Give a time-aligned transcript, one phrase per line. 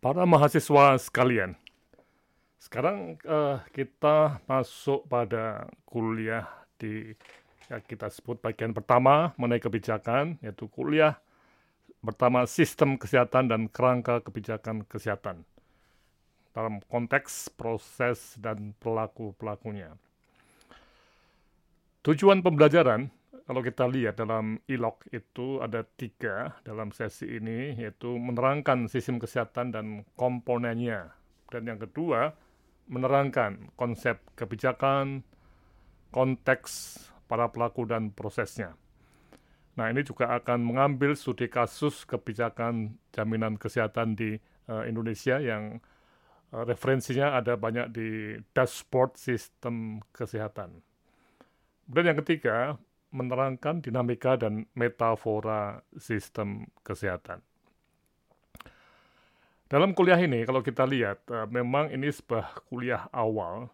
[0.00, 1.52] Para mahasiswa sekalian,
[2.56, 6.48] sekarang uh, kita masuk pada kuliah
[6.80, 7.12] di
[7.68, 11.20] ya kita sebut bagian pertama mengenai kebijakan, yaitu kuliah
[12.00, 15.44] pertama sistem kesehatan dan kerangka kebijakan kesehatan
[16.56, 20.00] dalam konteks proses dan pelaku-pelakunya.
[22.08, 23.12] Tujuan pembelajaran
[23.50, 29.74] kalau kita lihat dalam ILOC itu ada tiga dalam sesi ini, yaitu menerangkan sistem kesehatan
[29.74, 31.18] dan komponennya.
[31.50, 32.30] Dan yang kedua,
[32.86, 35.26] menerangkan konsep kebijakan,
[36.14, 38.78] konteks para pelaku dan prosesnya.
[39.74, 44.38] Nah, ini juga akan mengambil studi kasus kebijakan jaminan kesehatan di
[44.70, 45.82] uh, Indonesia yang
[46.54, 50.86] uh, referensinya ada banyak di dashboard sistem kesehatan.
[51.90, 52.78] Dan yang ketiga,
[53.10, 57.42] menerangkan dinamika dan metafora sistem kesehatan.
[59.70, 63.70] Dalam kuliah ini, kalau kita lihat, uh, memang ini sebuah kuliah awal,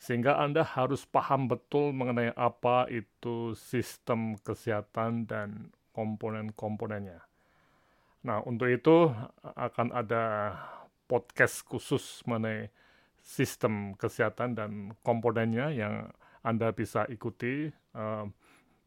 [0.00, 7.20] sehingga Anda harus paham betul mengenai apa itu sistem kesehatan dan komponen-komponennya.
[8.24, 9.12] Nah, untuk itu
[9.44, 10.56] akan ada
[11.04, 12.72] podcast khusus mengenai
[13.20, 14.70] sistem kesehatan dan
[15.04, 16.08] komponennya yang
[16.40, 17.68] Anda bisa ikuti.
[17.92, 18.32] Uh,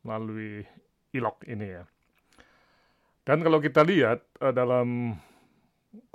[0.08, 0.64] melalui
[1.12, 1.84] ilok ini ya.
[3.28, 5.20] Dan kalau kita lihat uh, dalam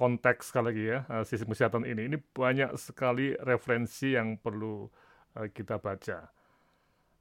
[0.00, 4.88] konteks sekali lagi ya uh, sistem kesehatan ini, ini banyak sekali referensi yang perlu
[5.36, 6.32] uh, kita baca.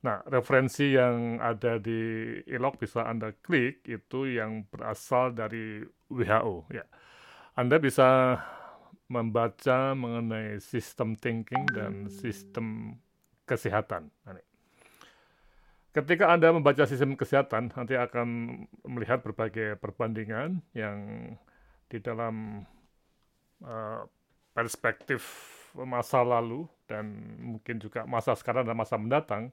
[0.01, 6.87] Nah, referensi yang ada di ilok bisa Anda klik itu yang berasal dari WHO ya.
[7.53, 8.39] Anda bisa
[9.11, 12.97] membaca mengenai sistem thinking dan sistem
[13.45, 14.07] kesehatan.
[14.23, 14.39] Nah,
[15.91, 18.27] Ketika Anda membaca sistem kesehatan, nanti akan
[18.87, 20.99] melihat berbagai perbandingan yang
[21.91, 22.63] di dalam
[23.59, 24.07] uh,
[24.55, 25.19] perspektif
[25.75, 27.11] masa lalu dan
[27.43, 29.51] mungkin juga masa sekarang dan masa mendatang,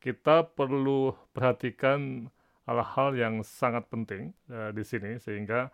[0.00, 2.32] kita perlu perhatikan
[2.64, 5.20] hal-hal yang sangat penting uh, di sini.
[5.20, 5.68] Sehingga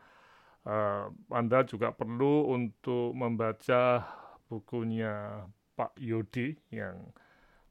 [0.67, 4.03] uh, Anda juga perlu untuk membaca
[4.51, 5.47] bukunya
[5.79, 7.15] Pak Yodi yang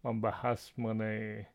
[0.08, 1.52] membahas mengenai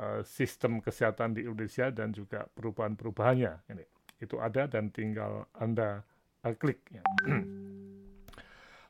[0.00, 3.68] Eh, sistem kesehatan di Indonesia dan juga perubahan-perubahannya.
[3.68, 3.84] Ini
[4.24, 6.00] itu ada dan tinggal Anda
[6.40, 6.80] uh, klik.
[6.88, 7.04] Ya.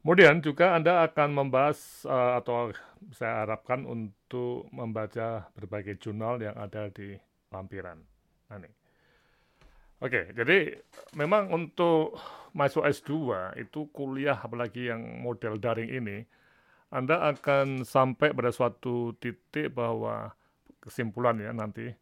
[0.07, 2.71] Kemudian juga Anda akan membahas uh, atau
[3.11, 7.19] saya harapkan untuk membaca berbagai jurnal yang ada di
[7.51, 7.99] lampiran.
[8.47, 8.71] Nah, ini.
[10.07, 10.79] Oke, jadi
[11.19, 12.23] memang untuk
[12.55, 13.11] masuk S2
[13.59, 16.23] itu kuliah apalagi yang model daring ini,
[16.95, 20.39] Anda akan sampai pada suatu titik bahwa
[20.81, 21.93] kesimpulan ya nanti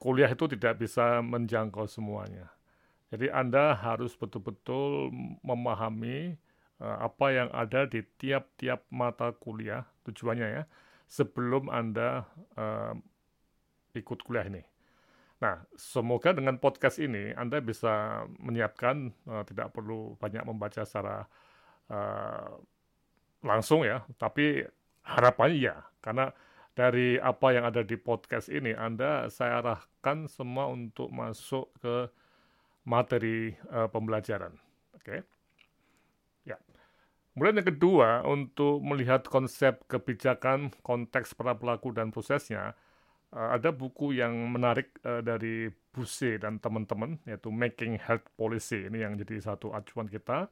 [0.00, 2.48] kuliah itu tidak bisa menjangkau semuanya.
[3.10, 5.10] Jadi Anda harus betul-betul
[5.42, 6.38] memahami
[6.78, 10.64] uh, apa yang ada di tiap-tiap mata kuliah tujuannya ya
[11.10, 12.94] sebelum Anda uh,
[13.98, 14.62] ikut kuliah ini.
[15.40, 21.26] Nah, semoga dengan podcast ini Anda bisa menyiapkan uh, tidak perlu banyak membaca secara
[21.90, 22.60] uh,
[23.42, 24.62] langsung ya, tapi
[25.00, 26.30] harapannya ya karena
[26.74, 32.08] dari apa yang ada di podcast ini, Anda saya arahkan semua untuk masuk ke
[32.86, 34.54] materi uh, pembelajaran.
[34.96, 35.04] Oke.
[35.04, 35.20] Okay?
[36.46, 36.56] Ya.
[37.34, 42.78] Kemudian yang kedua, untuk melihat konsep kebijakan, konteks para pelaku dan prosesnya,
[43.34, 48.86] uh, ada buku yang menarik uh, dari Buse dan teman-teman, yaitu Making Health Policy.
[48.86, 50.46] Ini yang jadi satu acuan kita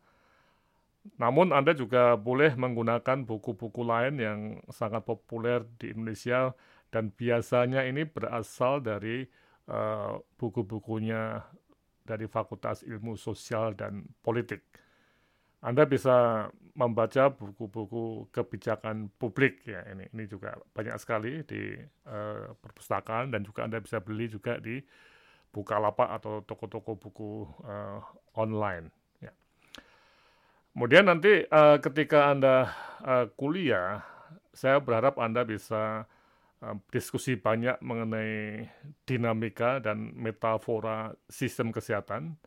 [1.16, 6.52] namun Anda juga boleh menggunakan buku-buku lain yang sangat populer di Indonesia
[6.92, 9.24] dan biasanya ini berasal dari
[9.68, 11.40] uh, buku-bukunya
[12.04, 14.64] dari Fakultas Ilmu Sosial dan Politik.
[15.58, 16.46] Anda bisa
[16.78, 21.74] membaca buku-buku kebijakan publik ya ini ini juga banyak sekali di
[22.06, 24.78] uh, perpustakaan dan juga Anda bisa beli juga di
[25.48, 28.04] Bukalapak atau toko-toko buku uh,
[28.36, 28.92] online.
[30.78, 32.70] Kemudian nanti uh, ketika Anda
[33.02, 33.98] uh, kuliah,
[34.54, 36.06] saya berharap Anda bisa
[36.62, 38.62] uh, diskusi banyak mengenai
[39.02, 42.38] dinamika dan metafora sistem kesehatan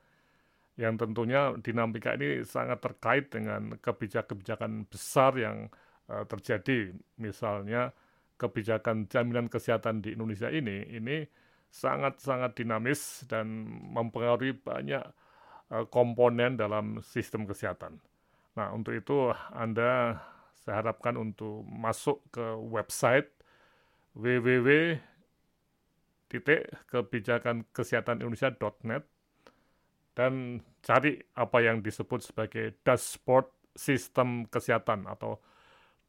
[0.79, 5.67] yang tentunya dinamika ini sangat terkait dengan kebijakan-kebijakan besar yang
[6.07, 6.95] uh, terjadi.
[7.19, 7.91] Misalnya
[8.39, 11.27] kebijakan jaminan kesehatan di Indonesia ini, ini
[11.67, 15.03] sangat-sangat dinamis dan mempengaruhi banyak
[15.91, 17.99] komponen dalam sistem kesehatan.
[18.57, 20.19] Nah, untuk itu Anda
[20.61, 23.31] saya harapkan untuk masuk ke website
[24.13, 24.99] www
[26.31, 29.03] titik kebijakan kesehatan Indonesia.net
[30.15, 35.43] dan cari apa yang disebut sebagai dashboard sistem kesehatan atau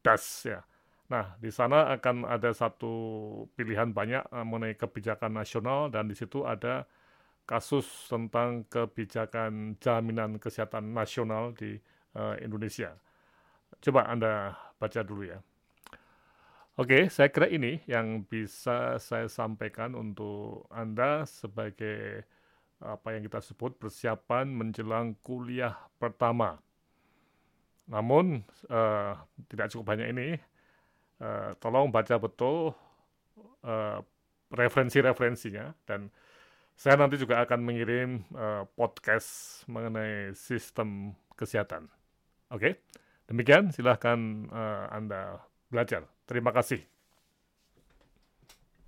[0.03, 0.62] DAS ya.
[1.11, 2.95] Nah, di sana akan ada satu
[3.59, 6.87] pilihan banyak uh, mengenai kebijakan nasional dan di situ ada
[7.43, 11.77] kasus tentang kebijakan jaminan kesehatan nasional di
[12.17, 12.94] uh, Indonesia.
[13.82, 15.38] Coba Anda baca dulu ya.
[16.81, 22.25] Oke, saya kira ini yang bisa saya sampaikan untuk Anda sebagai
[22.81, 26.59] apa yang kita sebut persiapan menjelang kuliah pertama.
[27.87, 28.41] Namun,
[28.73, 29.14] uh,
[29.53, 30.29] tidak cukup banyak ini.
[31.23, 32.75] Uh, tolong baca betul
[33.62, 33.99] uh,
[34.50, 36.11] referensi-referensinya dan
[36.75, 41.87] saya nanti juga akan mengirim uh, podcast mengenai sistem kesehatan.
[42.52, 42.84] Oke,
[43.25, 45.40] demikian silahkan uh, Anda
[45.72, 46.04] belajar.
[46.28, 46.84] Terima kasih.